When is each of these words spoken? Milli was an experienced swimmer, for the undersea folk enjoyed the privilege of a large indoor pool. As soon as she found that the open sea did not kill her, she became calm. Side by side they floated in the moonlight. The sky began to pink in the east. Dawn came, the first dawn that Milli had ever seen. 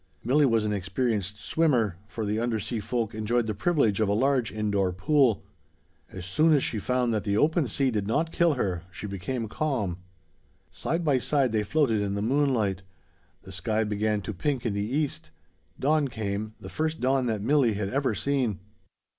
Milli 0.25 0.49
was 0.49 0.65
an 0.65 0.73
experienced 0.73 1.39
swimmer, 1.39 1.95
for 2.07 2.25
the 2.25 2.39
undersea 2.39 2.79
folk 2.79 3.13
enjoyed 3.13 3.45
the 3.45 3.53
privilege 3.53 3.99
of 3.99 4.09
a 4.09 4.13
large 4.13 4.51
indoor 4.51 4.91
pool. 4.91 5.43
As 6.11 6.25
soon 6.25 6.53
as 6.55 6.63
she 6.63 6.79
found 6.79 7.13
that 7.13 7.23
the 7.23 7.37
open 7.37 7.67
sea 7.67 7.91
did 7.91 8.07
not 8.07 8.31
kill 8.31 8.55
her, 8.55 8.81
she 8.91 9.05
became 9.05 9.47
calm. 9.47 9.99
Side 10.71 11.05
by 11.05 11.19
side 11.19 11.51
they 11.51 11.61
floated 11.61 12.01
in 12.01 12.15
the 12.15 12.21
moonlight. 12.23 12.81
The 13.43 13.51
sky 13.51 13.83
began 13.83 14.21
to 14.23 14.33
pink 14.33 14.65
in 14.65 14.73
the 14.73 14.81
east. 14.83 15.29
Dawn 15.79 16.07
came, 16.07 16.55
the 16.59 16.69
first 16.69 16.99
dawn 16.99 17.27
that 17.27 17.43
Milli 17.43 17.75
had 17.75 17.89
ever 17.89 18.15
seen. 18.15 18.59